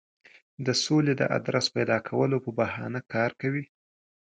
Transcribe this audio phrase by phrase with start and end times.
[0.65, 3.63] د سولې د آدرس پیدا کولو په بهانه کار کوي.